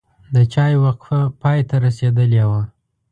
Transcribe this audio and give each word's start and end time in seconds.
د 0.35 0.35
چای 0.53 0.73
وقفه 0.85 1.19
پای 1.41 1.59
ته 1.69 1.75
رسیدلې 1.85 2.43
وه. 2.49 2.61